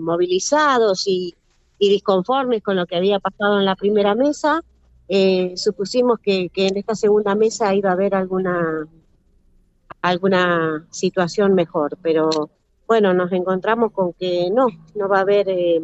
movilizados 0.00 1.06
y, 1.06 1.34
disconformes 1.78 2.62
con 2.62 2.74
lo 2.76 2.86
que 2.86 2.96
había 2.96 3.18
pasado 3.20 3.58
en 3.58 3.66
la 3.66 3.76
primera 3.76 4.14
mesa, 4.14 4.62
eh, 5.08 5.52
supusimos 5.56 6.18
que, 6.20 6.50
en 6.54 6.76
esta 6.76 6.94
segunda 6.94 7.34
mesa 7.34 7.74
iba 7.74 7.90
a 7.90 7.92
haber 7.92 8.14
alguna, 8.14 8.88
alguna 10.00 10.86
situación 10.90 11.54
mejor, 11.54 11.98
pero 12.00 12.30
bueno, 12.86 13.12
nos 13.12 13.30
encontramos 13.32 13.92
con 13.92 14.12
que 14.14 14.48
no, 14.50 14.68
no 14.94 15.08
va 15.08 15.18
a 15.18 15.22
haber, 15.22 15.48
eh, 15.48 15.82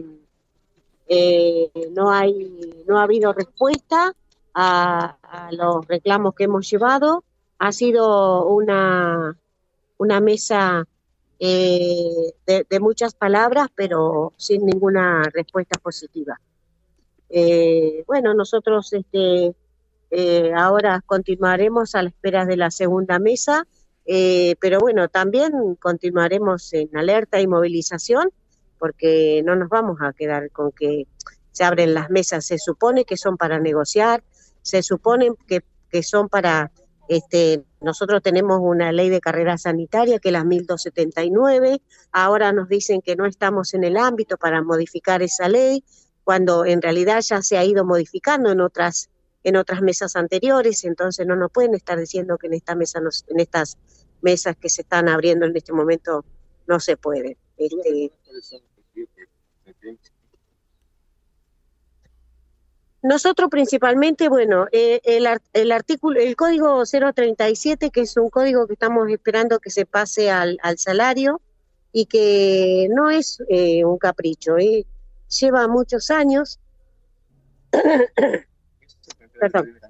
eh, 1.09 1.71
no 1.93 2.11
hay, 2.11 2.84
no 2.87 2.98
ha 2.98 3.03
habido 3.03 3.32
respuesta 3.32 4.14
a, 4.55 5.16
los 5.50 5.87
reclamos 5.87 6.34
que 6.34 6.45
hemos 6.45 6.69
llevado. 6.71 7.25
Ha 7.59 7.73
sido 7.73 8.46
una, 8.46 9.37
una 9.98 10.21
mesa 10.21 10.87
eh, 11.45 12.34
de, 12.46 12.80
muchas 12.80 13.14
palabras, 13.14 13.68
pero 13.74 14.32
sin 14.36 14.64
ninguna 14.64 15.24
respuesta 15.32 15.79
positiva. 15.80 16.38
bueno, 18.06 18.34
nosotros 18.34 18.92
este, 18.92 19.52
ahora 20.55 21.02
continuaremos 21.05 21.95
a 21.95 22.02
la 22.02 22.10
espera 22.10 22.45
de 22.45 22.56
la 22.56 22.70
segunda 22.70 23.19
mesa 23.19 23.66
eh, 24.05 24.56
pero 24.60 24.80
bueno, 24.80 25.09
también 25.09 25.77
continuaremos 25.77 26.73
en 26.73 26.95
alerta 26.97 27.41
y 27.41 27.47
movilización 27.47 28.30
porque 28.78 29.42
no 29.45 29.55
nos 29.55 29.69
vamos 29.69 29.98
a 30.00 30.12
quedar 30.12 30.50
con 30.50 30.72
que 30.72 31.06
se 31.52 31.64
abren 31.64 31.95
las 31.95 32.11
mesas. 32.11 32.45
Se 32.47 32.59
supone 32.59 33.05
que 33.05 33.16
son 33.16 33.36
para 33.36 33.61
negociar, 33.61 34.24
se 34.62 34.83
supone 34.83 35.30
que, 35.47 35.62
que 35.91 36.02
son 36.02 36.28
para... 36.28 36.72
Este, 37.09 37.62
nosotros 37.82 38.22
tenemos 38.22 38.60
una 38.62 38.92
ley 38.92 39.09
de 39.09 39.20
carrera 39.20 39.59
sanitaria 39.59 40.18
que 40.18 40.28
es 40.28 40.32
la 40.32 40.45
1279, 40.45 41.80
ahora 42.12 42.52
nos 42.52 42.68
dicen 42.68 43.02
que 43.02 43.16
no 43.16 43.27
estamos 43.27 43.74
en 43.74 43.84
el 43.84 43.96
ámbito 43.96 44.36
para 44.36 44.62
modificar 44.62 45.22
esa 45.22 45.48
ley, 45.48 45.84
cuando 46.24 46.64
en 46.64 46.80
realidad 46.80 47.20
ya 47.20 47.42
se 47.42 47.58
ha 47.58 47.64
ido 47.64 47.84
modificando 47.84 48.50
en 48.50 48.61
otras 48.61 49.11
en 49.44 49.56
otras 49.56 49.83
mesas 49.83 50.14
anteriores, 50.14 50.84
entonces 50.84 51.27
no 51.27 51.34
nos 51.34 51.50
pueden 51.50 51.74
estar 51.74 51.98
diciendo 51.98 52.39
que 52.39 52.47
en 52.47 52.55
esta 52.55 52.74
mesa, 52.77 53.00
en 53.00 53.41
estas 53.41 53.77
mesas 54.20 54.56
que 54.56 54.69
se 54.69 54.83
están 54.83 55.08
abriendo 55.08 55.46
en 55.46 55.56
este 55.56 55.72
momento 55.72 56.24
no 56.69 56.78
se 56.78 56.96
puede. 56.96 57.36
Este, 57.56 58.12
nosotros 63.03 63.50
principalmente, 63.50 64.28
bueno, 64.28 64.67
eh, 64.72 65.00
el, 65.05 65.27
el, 65.53 65.72
artículo, 65.72 66.20
el 66.20 66.36
código 66.36 66.84
037, 66.84 67.91
que 67.91 68.03
es 68.03 68.17
un 68.17 68.31
código 68.31 68.67
que 68.67 68.75
estamos 68.75 69.08
esperando 69.11 69.58
que 69.58 69.70
se 69.70 69.86
pase 69.86 70.31
al, 70.31 70.58
al 70.62 70.78
salario 70.78 71.41
y 71.92 72.06
que 72.06 72.89
no 72.91 73.11
es 73.11 73.42
eh, 73.48 73.84
un 73.84 73.98
capricho, 73.98 74.56
eh, 74.58 74.86
lleva 75.41 75.69
muchos 75.69 76.11
años. 76.11 76.61
Perdón 79.41 79.83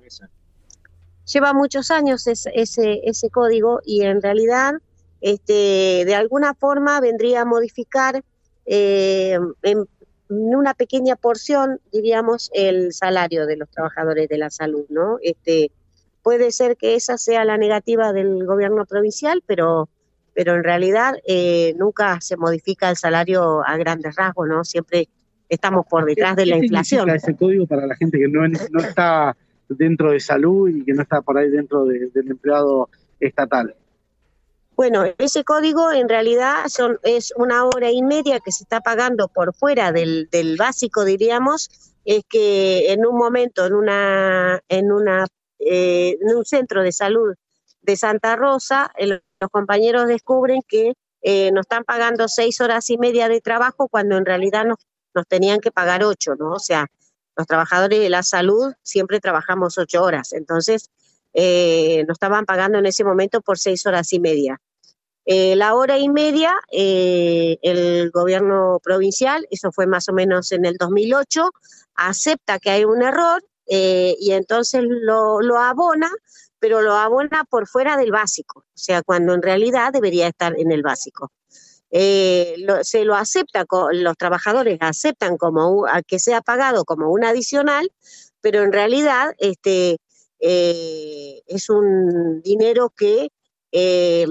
lleva 1.25 1.53
muchos 1.53 1.91
años 1.91 2.27
ese, 2.27 2.51
ese 2.55 3.31
código 3.31 3.81
y 3.85 4.03
en 4.03 4.23
realidad 4.23 4.75
este, 5.21 6.05
de 6.05 6.15
alguna 6.15 6.55
forma 6.55 7.01
vendría 7.01 7.43
a 7.43 7.45
modificar 7.45 8.25
eh, 8.67 9.39
en 9.63 9.89
una 10.33 10.75
pequeña 10.75 11.17
porción, 11.17 11.81
diríamos, 11.93 12.51
el 12.55 12.93
salario 12.93 13.47
de 13.47 13.57
los 13.57 13.71
trabajadores 13.71 14.29
de 14.29 14.39
la 14.39 14.51
salud, 14.51 14.85
¿no? 14.89 15.19
Este, 15.23 15.71
puede 16.23 16.53
ser 16.53 16.77
que 16.77 16.95
esa 16.95 17.19
sea 17.19 17.45
la 17.45 17.59
negativa 17.59 18.13
del 18.13 18.45
gobierno 18.47 18.87
provincial, 18.87 19.43
pero, 19.47 19.89
pero 20.35 20.55
en 20.55 20.65
realidad 20.65 21.15
eh, 21.27 21.75
nunca 21.77 22.21
se 22.21 22.37
modifica 22.37 22.91
el 22.91 22.97
salario 22.97 23.63
a 23.67 23.77
grandes 23.77 24.17
rasgos, 24.17 24.49
¿no? 24.49 24.65
Siempre 24.65 25.09
estamos 25.49 25.87
por 25.87 26.05
detrás 26.07 26.37
de 26.37 26.47
la 26.47 26.57
inflación. 26.57 27.11
ese 27.11 27.37
código 27.37 27.67
para 27.67 27.87
la 27.87 27.97
gente 27.97 28.19
que 28.19 28.29
no, 28.29 28.47
no 28.49 28.81
está 28.81 29.37
dentro 29.69 30.13
de 30.13 30.21
salud 30.21 30.69
y 30.69 30.85
que 30.85 30.93
no 30.93 31.03
está 31.03 31.21
por 31.21 31.39
ahí 31.39 31.51
dentro 31.51 31.85
del 31.85 32.11
empleado 32.15 32.89
estatal. 33.21 33.75
Bueno, 34.83 35.05
ese 35.19 35.45
código 35.45 35.93
en 35.93 36.09
realidad 36.09 36.67
son, 36.67 36.99
es 37.05 37.33
una 37.37 37.67
hora 37.67 37.93
y 37.93 38.03
media 38.03 38.41
que 38.41 38.51
se 38.51 38.65
está 38.65 38.81
pagando 38.81 39.29
por 39.29 39.55
fuera 39.55 39.93
del, 39.93 40.57
básico, 40.59 41.05
diríamos, 41.05 41.71
es 42.05 42.25
que 42.29 42.93
en 42.93 43.07
un 43.07 43.17
momento, 43.17 43.65
en 43.65 43.75
una, 43.75 44.61
en 44.69 44.91
una, 44.91 45.29
eh, 45.61 46.19
en 46.21 46.37
un 46.37 46.45
centro 46.45 46.83
de 46.83 46.91
salud 46.91 47.33
de 47.81 47.97
Santa 47.97 48.35
Rosa, 48.35 48.91
los 48.99 49.21
compañeros 49.53 50.09
descubren 50.09 50.63
que 50.67 50.95
eh, 51.21 51.53
nos 51.53 51.61
están 51.61 51.85
pagando 51.85 52.27
seis 52.27 52.61
horas 52.61 52.91
y 52.91 52.99
media 52.99 53.29
de 53.29 53.41
trabajo 53.41 53.87
cuando 53.87 54.17
en 54.17 54.27
realidad 54.27 54.65
nos, 54.65 54.79
nos 55.15 55.29
tenían 55.29 55.61
que 55.61 55.71
pagar 55.71 56.03
ocho, 56.03 56.35
¿no? 56.35 56.55
O 56.55 56.59
sea, 56.59 56.89
los 57.37 57.47
trabajadores 57.47 58.01
de 58.01 58.11
la 58.11 58.25
salud 58.25 58.73
siempre 58.83 59.21
trabajamos 59.21 59.79
ocho 59.79 60.03
horas, 60.03 60.33
entonces 60.33 60.91
eh, 61.35 62.05
nos 62.09 62.17
estaban 62.17 62.47
pagando 62.47 62.79
en 62.79 62.87
ese 62.87 63.05
momento 63.05 63.43
por 63.43 63.61
seis 63.61 63.87
horas 63.87 64.13
y 64.13 64.19
media. 64.19 64.61
Eh, 65.25 65.55
la 65.57 65.75
hora 65.75 65.99
y 65.99 66.09
media, 66.09 66.55
eh, 66.73 67.59
el 67.63 68.11
gobierno 68.11 68.81
provincial, 68.83 69.47
eso 69.51 69.71
fue 69.73 69.87
más 69.87 70.09
o 70.09 70.13
menos 70.13 70.53
en 70.53 70.65
el 70.65 70.77
2008, 70.77 71.51
acepta 71.95 72.59
que 72.59 72.71
hay 72.71 72.85
un 72.85 73.03
error 73.03 73.43
y 73.65 74.33
entonces 74.33 74.83
lo, 74.85 75.41
lo 75.41 75.59
abona, 75.59 76.11
pero 76.59 76.83
lo 76.83 76.93
abona 76.93 77.45
por 77.49 77.67
fuera 77.67 77.97
del 77.97 78.11
básico, 78.11 78.61
o 78.61 78.79
sea, 78.79 79.03
cuando 79.03 79.33
en 79.33 79.41
realidad 79.41 79.93
debería 79.93 80.29
estar 80.29 80.59
en 80.59 80.73
el 80.73 80.83
básico. 80.83 81.33
Eh, 81.95 82.57
se 82.83 83.05
lo 83.05 83.15
acepta, 83.15 83.67
los 83.93 84.17
trabajadores 84.17 84.79
aceptan 84.81 85.37
como 85.37 85.87
a 85.87 86.01
que 86.03 86.19
sea 86.19 86.41
pagado 86.41 86.87
como 86.87 87.13
un 87.13 87.23
adicional, 87.23 87.93
pero 88.41 88.63
en 88.63 88.73
realidad 88.73 89.35
este, 89.37 89.99
eh, 90.41 91.43
es 91.47 91.69
un 91.69 92.41
dinero 92.41 92.91
que, 92.97 93.29
eh, 93.73 94.27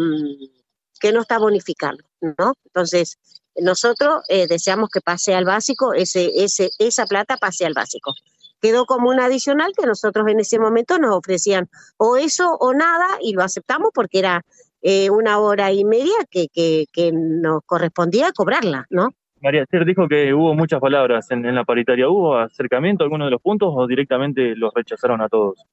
que 1.02 1.12
no 1.12 1.22
está 1.22 1.40
bonificando, 1.40 2.04
¿no? 2.22 2.54
Entonces, 2.66 3.18
nosotros 3.60 4.24
deseamos 4.48 4.90
que 4.90 5.02
pase 5.02 5.36
al 5.36 5.44
básico, 5.44 5.94
ese, 5.94 6.32
ese, 6.36 6.70
esa 6.80 7.06
plata 7.06 7.36
pase 7.36 7.66
al 7.66 7.74
básico. 7.74 8.14
Quedó 8.62 8.86
como 8.86 9.10
un 9.10 9.20
adicional 9.20 9.74
que 9.78 9.86
nosotros 9.86 10.26
en 10.30 10.40
ese 10.40 10.58
momento 10.58 11.00
nos 11.00 11.16
ofrecían 11.16 11.68
o 11.98 12.16
eso 12.16 12.56
o 12.60 12.74
nada 12.74 13.08
y 13.22 13.34
lo 13.34 13.44
aceptamos 13.44 13.90
porque 13.94 14.20
era 14.20 14.46
eh, 14.84 15.12
una 15.12 15.38
hora 15.40 15.72
y 15.72 15.86
media 15.86 16.16
que, 16.30 16.48
que, 16.52 17.12
nos 17.14 17.62
correspondía 17.66 18.32
cobrarla, 18.32 18.88
¿no? 18.90 19.10
María 19.40 19.62
Esther 19.64 19.86
dijo 19.86 20.08
que 20.08 20.34
hubo 20.34 20.56
muchas 20.56 20.80
palabras 20.80 21.30
en, 21.30 21.54
la 21.54 21.64
paritaria. 21.64 22.10
¿Hubo 22.10 22.38
acercamiento 22.38 23.04
a 23.04 23.06
alguno 23.06 23.26
de 23.26 23.32
los 23.32 23.42
puntos 23.42 23.72
o 23.76 23.86
directamente 23.86 24.56
los 24.56 24.74
rechazaron 24.74 25.22
a 25.22 25.30
todos? 25.30 25.64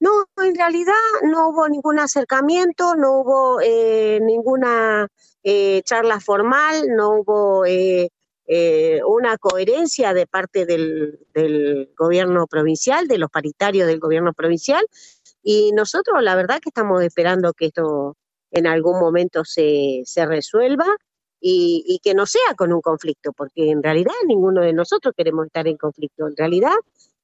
No, 0.00 0.10
en 0.38 0.54
realidad 0.54 0.94
no 1.22 1.50
hubo 1.50 1.68
ningún 1.68 1.98
acercamiento, 1.98 2.96
no 2.96 3.20
hubo 3.20 3.60
eh, 3.60 4.18
ninguna 4.22 5.06
eh, 5.42 5.82
charla 5.84 6.20
formal, 6.20 6.88
no 6.88 7.20
hubo 7.20 7.64
una 9.06 9.38
coherencia 9.38 10.12
de 10.12 10.26
parte 10.26 10.66
del, 10.66 11.20
del, 11.32 11.92
gobierno 11.96 12.48
provincial, 12.48 13.06
de 13.06 13.18
los 13.18 13.30
paritarios 13.30 13.86
del 13.86 14.00
gobierno 14.00 14.32
provincial, 14.32 14.84
y 15.42 15.72
nosotros 15.72 16.22
la 16.22 16.34
verdad 16.34 16.60
que 16.60 16.70
estamos 16.70 17.02
esperando 17.02 17.52
que 17.52 17.66
esto 17.66 18.16
en 18.50 18.66
algún 18.66 18.98
momento 18.98 19.44
se, 19.44 20.02
se 20.04 20.26
resuelva 20.26 20.86
y, 21.40 22.00
que 22.02 22.14
no 22.14 22.26
sea 22.26 22.54
con 22.56 22.72
un 22.72 22.80
conflicto, 22.80 23.32
porque 23.32 23.70
en 23.70 23.82
realidad 23.82 24.12
ninguno 24.26 24.60
de 24.60 24.72
nosotros 24.72 25.14
queremos 25.16 25.46
estar 25.46 25.66
en 25.66 25.76
conflicto. 25.76 26.26
En 26.26 26.36
realidad 26.36 26.74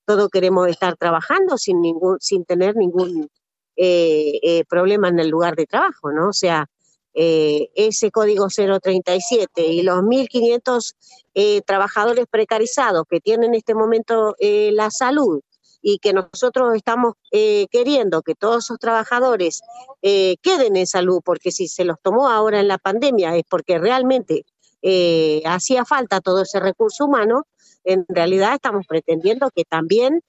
todos 0.07 0.29
queremos 0.31 0.69
estar 0.69 0.97
trabajando 0.97 1.59
sin, 1.59 1.81
ningún, 1.81 2.19
sin 2.21 2.45
tener 2.45 2.77
ningún 2.77 3.29
eh, 3.77 4.39
eh, 4.43 4.65
problema 4.69 5.09
en 5.09 5.19
el 5.19 5.29
lugar 5.29 5.57
de 5.57 5.67
trabajo, 5.67 6.13
¿no? 6.13 6.29
O 6.29 6.33
sea, 6.33 6.67
eh, 7.13 7.69
ese 7.75 8.11
código 8.11 8.49
037 8.49 9.67
y 9.67 9.83
los 9.83 9.99
1.500 9.99 11.65
trabajadores 11.65 12.27
precarizados 12.31 13.05
que 13.09 13.21
tienen 13.21 13.51
en 13.51 13.55
este 13.57 13.75
momento 13.75 14.35
la 14.41 14.91
salud 14.91 15.41
y 15.89 15.99
que 15.99 16.13
nosotros 16.13 16.75
estamos 16.75 17.15
eh, 17.31 17.69
queriendo 17.71 18.23
que 18.23 18.35
todos 18.35 18.65
esos 18.65 18.79
trabajadores 18.81 19.61
eh, 20.03 20.35
queden 20.43 20.75
en 20.75 20.85
salud, 20.85 21.21
porque 21.25 21.53
si 21.53 21.69
se 21.69 21.85
los 21.85 21.97
tomó 22.03 22.29
ahora 22.29 22.59
en 22.59 22.67
la 22.67 22.77
pandemia 22.77 23.37
es 23.37 23.45
porque 23.49 23.79
realmente 23.79 24.45
eh, 24.83 25.43
hacía 25.47 25.85
falta 25.85 26.21
todo 26.21 26.43
ese 26.43 26.59
recurso 26.59 27.05
humano, 27.05 27.47
en 27.87 28.05
realidad 28.09 28.55
estamos 28.55 28.85
pretendiendo 28.87 29.51
que 29.55 29.65
también 29.65 30.23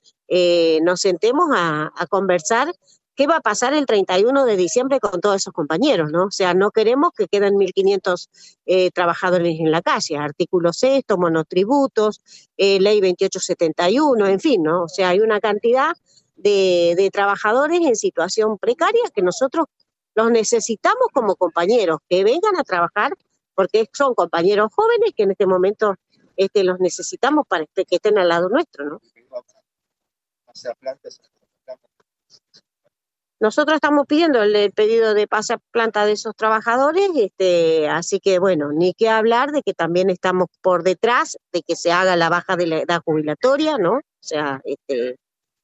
nos 0.84 1.02
sentemos 1.02 1.50
a, 1.54 1.92
conversar 2.10 2.72
¿qué 3.18 3.26
va 3.26 3.38
a 3.38 3.42
pasar 3.42 3.74
el 3.74 3.86
31 3.86 4.46
de 4.46 4.56
diciembre 4.56 5.00
con 5.00 5.20
todos 5.20 5.38
esos 5.38 5.52
compañeros? 5.52 6.12
¿no? 6.12 6.26
O 6.26 6.32
sea, 6.32 6.54
no 6.54 6.70
queremos 6.70 7.12
que 7.18 7.28
queden 7.28 7.56
1.500 7.56 8.28
eh, 8.68 8.92
trabajadores 8.92 9.60
en 9.60 9.72
la 9.72 9.82
calle, 9.82 10.18
artículo 10.18 10.72
sexto, 10.72 11.18
monotributos, 11.18 12.22
eh, 12.58 12.80
ley 12.80 13.02
2871, 13.02 14.28
en 14.28 14.40
fin, 14.40 14.64
¿no? 14.64 14.84
O 14.84 14.88
sea, 14.88 15.10
hay 15.10 15.20
una 15.20 15.40
cantidad 15.40 15.94
de 16.36 17.10
trabajadores 17.12 17.80
en 17.82 17.96
situación 17.96 18.60
precaria 18.60 19.02
que 19.14 19.24
nosotros 19.24 19.66
los 20.14 20.30
necesitamos 20.30 21.08
como 21.12 21.36
compañeros, 21.36 21.98
que 22.08 22.24
vengan 22.24 22.56
a 22.58 22.64
trabajar 22.64 23.14
porque 23.58 23.90
son 23.92 24.14
compañeros 24.14 24.72
jóvenes 24.72 25.14
que 25.18 25.24
en 25.24 25.32
este 25.32 25.48
momento 25.48 25.96
este, 26.38 26.64
los 26.64 26.80
necesitamos 26.80 27.46
para 27.48 27.66
que 27.66 27.86
estén 27.90 28.18
al 28.18 28.30
lado 28.30 28.48
nuestro, 28.50 28.86
¿no? 28.86 29.02
Nosotros 33.40 33.76
estamos 33.76 34.08
pidiendo 34.08 34.42
el, 34.42 34.72
pedido 34.72 35.14
de 35.14 35.28
pase 35.28 35.54
a 35.54 35.60
planta 35.72 36.06
de 36.06 36.14
esos 36.14 36.36
trabajadores, 36.36 37.12
este, 37.16 37.88
así 37.88 38.20
que 38.20 38.40
bueno, 38.40 38.72
ni 38.72 38.94
que 38.94 39.10
hablar 39.10 39.52
de 39.52 39.62
que 39.62 39.74
también 39.74 40.10
estamos 40.10 40.48
por 40.62 40.82
detrás 40.82 41.38
de 41.52 41.62
que 41.62 41.76
se 41.76 41.92
haga 41.92 42.16
la 42.16 42.30
baja 42.30 42.56
de 42.56 42.66
la 42.66 42.80
edad 42.80 43.02
jubilatoria, 43.06 43.78
¿no? 43.78 43.98
O 43.98 44.02
sea, 44.20 44.60
este, 44.64 45.18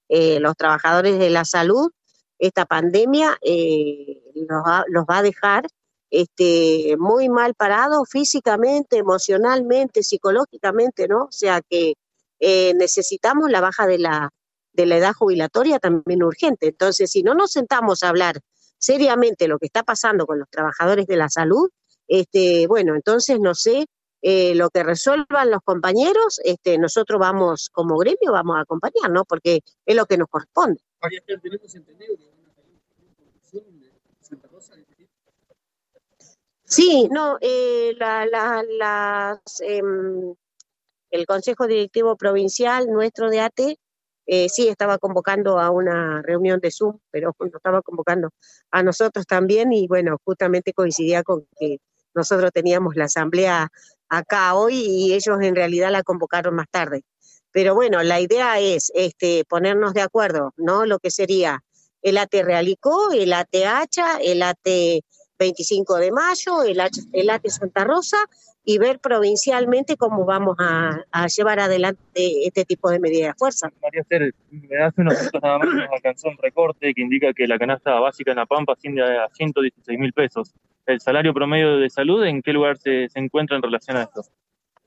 eh, 0.10 0.40
los 0.40 0.56
trabajadores 0.56 1.18
de 1.18 1.32
la 1.32 1.46
salud, 1.46 1.92
esta 2.38 2.66
pandemia 2.66 3.38
eh, 3.42 4.22
los, 4.36 5.06
va, 5.10 5.18
a 5.18 5.24
dejar 5.24 5.66
este, 6.14 6.96
muy 7.00 7.28
mal 7.28 7.56
parados 7.56 8.08
físicamente, 8.08 8.98
emocionalmente, 8.98 10.04
psicológicamente, 10.04 11.08
¿no? 11.08 11.24
O 11.24 11.32
sea 11.32 11.60
que 11.68 11.96
eh, 12.40 12.74
necesitamos 12.76 13.50
la 13.50 13.62
baja 13.62 13.88
de 13.88 13.98
la, 13.98 14.30
de 14.74 14.86
la 14.86 14.98
edad 14.98 15.14
jubilatoria 15.14 15.80
también 15.80 16.22
urgente. 16.22 16.68
Entonces, 16.68 17.10
si 17.10 17.24
no 17.24 17.34
nos 17.34 17.52
sentamos 17.52 18.04
a 18.04 18.10
hablar 18.10 18.40
seriamente 18.78 19.48
lo 19.48 19.58
que 19.58 19.66
está 19.66 19.82
pasando 19.82 20.28
con 20.28 20.38
los 20.38 20.48
trabajadores 20.52 21.08
de 21.08 21.18
la 21.18 21.30
salud, 21.30 21.68
este, 22.08 22.68
bueno, 22.68 22.94
entonces 22.94 23.40
no 23.40 23.56
sé 23.56 23.88
eh, 24.22 24.54
lo 24.54 24.70
que 24.70 24.84
resuelvan 24.84 25.50
los 25.50 25.62
compañeros, 25.64 26.40
este, 26.44 26.78
nosotros 26.78 27.20
vamos 27.20 27.70
como 27.72 27.98
gremio, 27.98 28.32
vamos 28.32 28.58
a 28.58 28.62
acompañar, 28.62 29.10
¿no? 29.10 29.26
Porque 29.26 29.62
es 29.84 29.96
lo 29.96 30.06
que 30.06 30.18
nos 30.18 30.28
corresponde. 30.28 30.80
Sí, 36.76 37.08
no, 37.12 37.38
eh, 37.40 37.94
la, 38.00 38.26
la, 38.26 38.64
las, 38.64 39.62
em, 39.62 40.34
el 41.12 41.26
Consejo 41.28 41.68
Directivo 41.68 42.18
Provincial 42.18 42.88
nuestro 42.88 43.30
de 43.30 43.42
ATE 43.42 43.78
eh, 44.26 44.50
sí 44.50 44.68
estaba 44.70 44.98
convocando 44.98 45.60
a 45.60 45.70
una 45.70 46.24
reunión 46.24 46.60
de 46.60 46.72
Zoom, 46.72 46.98
pero 47.12 47.36
nos 47.40 47.54
estaba 47.54 47.84
convocando 47.84 48.30
a 48.72 48.82
nosotros 48.82 49.28
también 49.28 49.72
y 49.72 49.88
bueno, 49.88 50.18
justamente 50.26 50.74
coincidía 50.74 51.22
con 51.22 51.46
que 51.60 51.78
nosotros 52.16 52.50
teníamos 52.52 52.96
la 52.96 53.06
asamblea 53.06 53.70
acá 54.10 54.56
hoy 54.56 54.74
y 54.74 55.14
ellos 55.14 55.38
en 55.42 55.56
realidad 55.56 55.92
la 55.92 56.02
convocaron 56.02 56.56
más 56.56 56.68
tarde. 56.72 57.04
Pero 57.52 57.76
bueno, 57.76 58.02
la 58.02 58.20
idea 58.20 58.60
es 58.60 58.92
este, 58.96 59.46
ponernos 59.48 59.94
de 59.94 60.02
acuerdo, 60.02 60.54
¿no? 60.58 60.88
Lo 60.88 60.98
que 60.98 61.12
sería 61.12 61.64
el 62.02 62.18
AT 62.18 62.34
Realicó, 62.34 63.12
el 63.12 63.32
AT 63.32 63.54
Hacha, 63.64 64.18
el 64.18 64.42
AT 64.42 64.68
25 65.44 65.96
de 65.98 66.12
mayo, 66.12 66.64
el, 66.64 66.82
el 67.14 67.30
AT 67.30 67.48
Santa 67.48 67.84
Rosa 67.84 68.18
y 68.66 68.78
ver 68.78 69.00
provincialmente 69.00 69.98
cómo 69.98 70.26
vamos 70.26 70.56
a, 70.60 71.28
llevar 71.28 71.60
adelante 71.60 72.48
este 72.48 72.64
tipo 72.64 72.90
de 72.90 73.00
medidas 73.00 73.34
de 73.34 73.38
fuerza. 73.38 73.70
María 73.82 74.02
Esther, 74.02 74.34
me 74.50 74.78
hace 74.78 75.02
unos 75.02 75.18
minutos 75.18 75.42
nada 75.42 75.58
más 75.60 75.68
nos 75.68 75.90
alcanzó 75.92 76.30
un 76.30 76.38
recorte 76.38 76.94
que 76.94 77.02
indica 77.02 77.34
que 77.34 77.46
la 77.48 77.58
canasta 77.58 78.00
básica 78.00 78.32
en 78.32 78.38
La 78.38 78.46
Pampa 78.46 78.74
asciende 78.74 79.02
a 79.02 79.28
116 79.34 80.00
mil 80.00 80.14
pesos. 80.14 80.54
¿El 80.86 81.02
salario 81.02 81.34
promedio 81.34 81.78
de 81.78 81.90
salud 81.90 82.24
en 82.24 82.42
qué 82.42 82.54
lugar 82.54 82.78
se, 82.78 83.08
encuentra 83.16 83.58
en 83.58 83.64
relación 83.64 83.98
a 83.98 84.04
esto? 84.04 84.24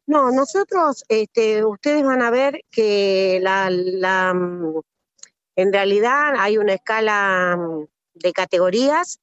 No, 0.07 0.31
nosotros, 0.31 1.05
este, 1.09 1.65
ustedes 1.65 2.03
van 2.05 2.23
a 2.23 2.31
ver 2.31 2.63
que 2.71 3.41
la, 3.43 3.69
la, 3.71 4.31
en 5.57 5.73
realidad 5.73 6.35
hay 6.39 6.59
una 6.59 6.75
escala 6.75 7.59
de 8.15 8.33
categorías 8.33 9.21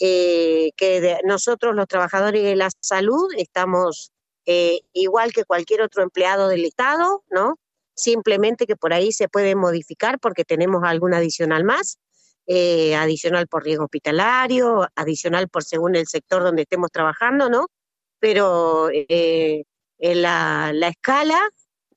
eh, 0.00 0.70
que 0.76 1.20
nosotros 1.24 1.74
los 1.74 1.86
trabajadores 1.86 2.42
de 2.42 2.56
la 2.56 2.68
salud 2.80 3.28
estamos 3.36 4.12
eh, 4.46 4.80
igual 4.92 5.32
que 5.32 5.44
cualquier 5.44 5.82
otro 5.82 6.02
empleado 6.02 6.48
del 6.48 6.64
Estado, 6.64 7.24
¿no? 7.30 7.58
Simplemente 7.94 8.66
que 8.66 8.76
por 8.76 8.92
ahí 8.92 9.12
se 9.12 9.28
puede 9.28 9.54
modificar 9.54 10.18
porque 10.18 10.44
tenemos 10.44 10.82
algún 10.84 11.14
adicional 11.14 11.64
más, 11.64 11.98
eh, 12.46 12.94
adicional 12.96 13.46
por 13.46 13.64
riesgo 13.64 13.84
hospitalario, 13.84 14.88
adicional 14.96 15.48
por 15.48 15.64
según 15.64 15.94
el 15.96 16.06
sector 16.06 16.42
donde 16.42 16.62
estemos 16.62 16.90
trabajando, 16.90 17.48
¿no? 17.48 17.68
Pero 18.18 18.90
la, 19.98 20.72
la 20.74 20.88
escala 20.88 21.40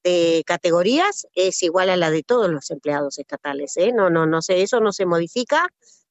de 0.03 0.43
categorías 0.45 1.27
es 1.33 1.63
igual 1.63 1.89
a 1.89 1.97
la 1.97 2.11
de 2.11 2.23
todos 2.23 2.49
los 2.49 2.69
empleados 2.69 3.17
estatales. 3.17 3.75
No, 3.93 4.09
no, 4.09 4.25
no 4.25 4.41
sé, 4.41 4.61
eso 4.61 4.79
no 4.79 4.93
se 4.93 5.05
modifica, 5.05 5.67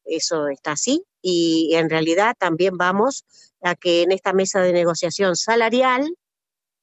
eso 0.06 0.48
está 0.48 0.72
así, 0.72 1.04
y 1.20 1.74
en 1.74 1.90
realidad 1.90 2.34
también 2.38 2.76
vamos 2.76 3.24
a 3.62 3.74
que 3.74 4.02
en 4.02 4.12
esta 4.12 4.32
mesa 4.32 4.60
de 4.60 4.72
negociación 4.72 5.36
salarial 5.36 6.08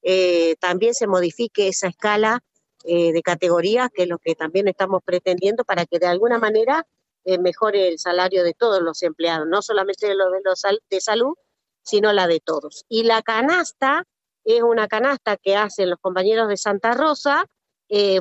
eh, 0.02 0.56
también 0.60 0.94
se 0.94 1.08
modifique 1.08 1.70
esa 1.70 1.88
escala 1.88 2.42
eh, 2.84 3.14
de 3.14 3.22
categorías, 3.22 3.90
que 3.94 4.04
es 4.04 4.10
lo 4.10 4.18
que 4.18 4.36
también 4.36 4.68
estamos 4.68 5.02
pretendiendo 5.04 5.64
para 5.64 5.86
que 5.86 5.98
de 5.98 6.08
alguna 6.08 6.40
manera 6.40 6.86
eh, 7.24 7.38
mejore 7.38 7.88
el 7.88 8.00
salario 8.00 8.44
de 8.44 8.54
todos 8.54 8.82
los 8.82 9.02
empleados, 9.02 9.48
no 9.48 9.62
solamente 9.62 10.08
de 10.08 10.16
los 10.16 10.32
de, 10.32 10.42
los 10.44 10.62
de 10.90 11.02
salud, 11.02 11.36
sino 11.82 12.12
la 12.12 12.28
de 12.28 12.42
todos. 12.42 12.86
Y 12.90 13.04
la 13.04 13.22
canasta 13.22 14.04
es 14.44 14.62
una 14.62 14.90
canasta 14.90 15.38
que 15.38 15.56
hacen 15.56 15.90
los 15.90 16.00
compañeros 16.00 16.50
de 16.50 16.58
Santa 16.58 16.94
Rosa, 16.94 17.46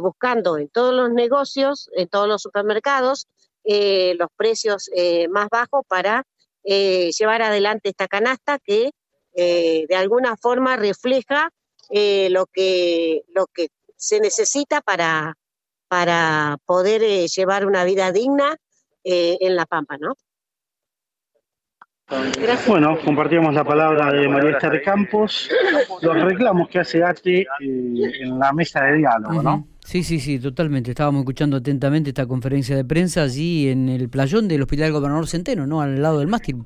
buscando 0.03 0.59
en 0.59 0.69
todos 0.69 0.93
los 0.93 1.11
negocios, 1.11 1.89
en 1.97 2.07
todos 2.07 2.29
los 2.29 2.43
supermercados, 2.43 3.27
eh, 3.65 4.15
los 4.19 4.29
precios 4.37 4.91
eh, 4.95 5.29
más 5.29 5.49
bajos 5.49 5.85
para 5.87 6.25
eh, 6.65 7.11
llevar 7.17 7.43
adelante 7.43 7.91
esta 7.91 8.09
canasta 8.09 8.59
que 8.59 8.91
de 9.35 9.97
alguna 9.97 10.37
forma 10.37 10.77
refleja 10.77 11.49
lo, 11.89 12.47
que, 12.53 13.23
lo 13.35 13.47
que 13.47 13.69
se 13.97 14.21
necesita 14.21 14.83
para, 14.83 15.39
para 15.89 16.59
poder 16.67 17.01
llevar 17.01 17.65
una 17.65 17.83
vida 17.85 18.13
digna 18.13 18.59
en 19.03 19.57
La 19.57 19.65
Pampa, 19.65 19.97
¿no? 19.97 20.13
Bueno, 22.67 22.99
compartimos 23.03 23.55
la 23.55 23.65
palabra 23.65 24.13
de 24.13 24.29
María 24.29 24.51
Esther 24.51 24.83
Campos, 24.83 25.49
los 26.03 26.23
reclamos 26.23 26.69
que 26.69 26.81
hace 26.81 27.03
ATE 27.03 27.47
en 27.61 28.39
la 28.39 28.53
mesa 28.53 28.85
de 28.85 28.99
diálogo, 28.99 29.43
¿no? 29.43 29.72
Sí, 29.85 30.05
sí, 30.05 30.21
sí, 30.21 30.39
totalmente. 30.39 30.91
Estábamos 30.91 31.21
escuchando 31.21 31.57
atentamente 31.57 32.11
esta 32.11 32.27
conferencia 32.27 32.77
de 32.77 32.85
prensa 32.85 33.23
allí 33.23 33.69
en 33.69 33.89
el 33.89 34.09
playón 34.09 34.49
del 34.49 34.63
Hospital 34.63 34.93
Gobernador 34.93 35.27
Centeno, 35.27 35.67
¿no? 35.67 35.81
Al 35.81 36.01
lado 36.01 36.21
del 36.21 36.29
mástil. 36.29 36.63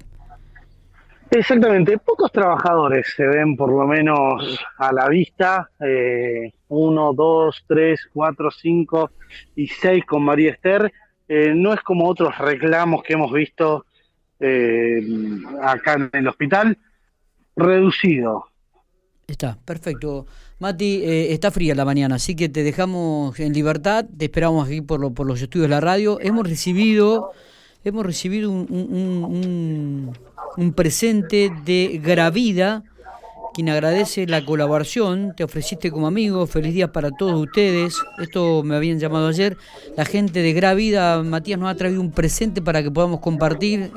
Exactamente, 1.31 1.99
pocos 1.99 2.31
trabajadores 2.31 3.13
se 3.17 3.27
ven 3.27 3.57
por 3.57 3.71
lo 3.71 3.85
menos 3.85 4.61
a 4.79 4.93
la 4.93 5.09
vista, 5.09 5.69
eh, 5.81 6.53
uno, 6.69 7.13
dos, 7.13 7.65
tres, 7.67 8.09
cuatro, 8.13 8.49
cinco 8.53 9.11
y 9.57 9.67
seis 9.67 10.05
con 10.05 10.23
María 10.23 10.53
Esther. 10.53 10.93
Eh, 11.29 11.53
no 11.53 11.73
es 11.73 11.81
como 11.81 12.09
otros 12.09 12.39
reclamos 12.39 13.03
que 13.03 13.15
hemos 13.15 13.33
visto 13.33 13.87
eh, 14.39 15.05
acá 15.63 15.95
en 15.95 16.11
el 16.13 16.29
hospital, 16.29 16.79
reducido. 17.57 18.47
Está, 19.29 19.59
perfecto. 19.65 20.27
Mati, 20.61 21.03
eh, 21.03 21.33
está 21.33 21.51
fría 21.51 21.75
la 21.75 21.85
mañana, 21.85 22.15
así 22.15 22.37
que 22.37 22.49
te 22.49 22.63
dejamos 22.63 23.39
en 23.41 23.53
libertad, 23.53 24.07
te 24.17 24.27
esperamos 24.27 24.69
aquí 24.69 24.81
por, 24.83 25.13
por 25.15 25.27
los 25.27 25.43
estudios 25.43 25.65
de 25.65 25.75
la 25.75 25.81
radio. 25.81 26.21
Hemos 26.21 26.49
recibido, 26.49 27.33
hemos 27.83 28.07
recibido 28.07 28.53
un, 28.53 28.67
un, 28.71 30.13
un 30.57 30.73
presente 30.75 31.51
de 31.65 32.01
Gravida 32.01 32.85
quien 33.57 33.71
agradece 33.71 34.27
la 34.27 34.45
colaboración, 34.45 35.33
te 35.35 35.43
ofreciste 35.43 35.91
como 35.91 36.07
amigo, 36.07 36.47
feliz 36.47 36.75
día 36.75 36.93
para 36.93 37.11
todos 37.11 37.41
ustedes, 37.41 37.95
esto 38.19 38.63
me 38.63 38.77
habían 38.77 38.99
llamado 38.99 39.29
ayer, 39.29 39.57
la 39.97 40.05
gente 40.05 40.43
de 40.43 40.53
Gravida, 40.53 41.23
Matías 41.23 41.59
nos 41.59 41.71
ha 41.71 41.75
traído 41.75 42.03
un 42.03 42.11
presente 42.11 42.61
para 42.61 42.83
que 42.83 42.91
podamos 42.91 43.21
compartir 43.21 43.91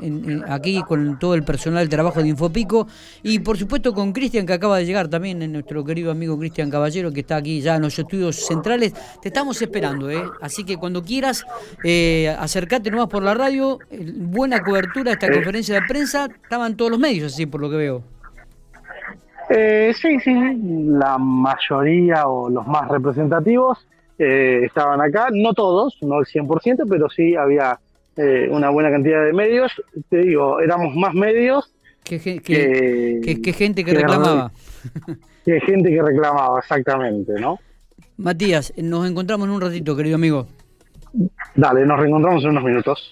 aquí 0.48 0.82
con 0.88 1.18
todo 1.18 1.34
el 1.34 1.42
personal 1.42 1.80
del 1.82 1.90
trabajo 1.90 2.22
de 2.22 2.30
Infopico. 2.30 2.88
Y 3.22 3.40
por 3.40 3.58
supuesto 3.58 3.92
con 3.92 4.14
Cristian 4.14 4.46
que 4.46 4.54
acaba 4.54 4.78
de 4.78 4.86
llegar 4.86 5.08
también, 5.08 5.52
nuestro 5.52 5.84
querido 5.84 6.10
amigo 6.10 6.38
Cristian 6.38 6.70
Caballero 6.70 7.12
que 7.12 7.20
está 7.20 7.36
aquí 7.36 7.60
ya 7.60 7.76
en 7.76 7.82
los 7.82 7.98
estudios 7.98 8.36
centrales, 8.36 8.94
te 9.20 9.28
estamos 9.28 9.60
esperando, 9.60 10.10
¿eh? 10.10 10.24
así 10.40 10.64
que 10.64 10.78
cuando 10.78 11.04
quieras 11.04 11.44
eh, 11.84 12.34
acercate 12.38 12.90
nomás 12.90 13.08
por 13.08 13.22
la 13.22 13.34
radio, 13.34 13.78
buena 13.90 14.62
cobertura 14.62 15.12
esta 15.12 15.30
conferencia 15.30 15.74
de 15.74 15.82
prensa, 15.86 16.30
estaban 16.42 16.78
todos 16.78 16.92
los 16.92 16.98
medios 16.98 17.34
así 17.34 17.44
por 17.44 17.60
lo 17.60 17.68
que 17.68 17.76
veo. 17.76 18.19
Eh, 19.52 19.92
sí, 20.00 20.20
sí, 20.20 20.32
la 20.32 21.18
mayoría 21.18 22.28
o 22.28 22.48
los 22.48 22.66
más 22.68 22.88
representativos 22.88 23.84
eh, 24.16 24.60
estaban 24.64 25.00
acá, 25.00 25.28
no 25.32 25.52
todos, 25.54 25.98
no 26.02 26.20
el 26.20 26.26
100%, 26.26 26.86
pero 26.88 27.10
sí 27.10 27.34
había 27.34 27.78
eh, 28.16 28.48
una 28.48 28.70
buena 28.70 28.90
cantidad 28.90 29.24
de 29.24 29.32
medios. 29.32 29.72
Te 30.08 30.18
digo, 30.18 30.60
éramos 30.60 30.94
más 30.94 31.14
medios 31.14 31.74
que, 32.04 32.18
gente 32.18 33.84
que, 33.84 33.92
reclamaba. 33.92 34.52
Que 35.44 35.60
gente 35.60 35.90
que 35.90 36.02
reclamaba, 36.02 36.58
exactamente, 36.58 37.32
¿no? 37.40 37.58
Matías, 38.18 38.72
nos 38.76 39.08
encontramos 39.08 39.48
en 39.48 39.54
un 39.54 39.60
ratito, 39.60 39.96
querido 39.96 40.16
amigo. 40.16 40.46
Dale, 41.54 41.86
nos 41.86 41.98
reencontramos 41.98 42.44
en 42.44 42.50
unos 42.50 42.64
minutos. 42.64 43.08